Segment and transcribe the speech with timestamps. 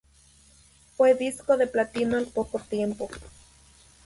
[0.97, 3.07] Fue disco de platino al poco tiempo.